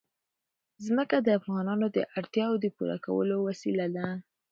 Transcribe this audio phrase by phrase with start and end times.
[0.85, 4.07] ځمکه د افغانانو د اړتیاوو د پوره کولو وسیله ده.